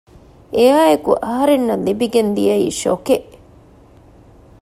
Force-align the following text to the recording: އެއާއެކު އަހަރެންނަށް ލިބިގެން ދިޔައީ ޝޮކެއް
އެއާއެކު 0.55 1.11
އަހަރެންނަށް 1.25 1.83
ލިބިގެން 1.87 2.31
ދިޔައީ 2.35 2.67
ޝޮކެއް 2.81 3.29